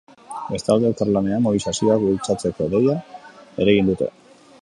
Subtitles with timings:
[0.53, 2.97] Bestalde, elkarlanean mobilizazioak bultzatzeko deia
[3.37, 4.09] ere egin dute.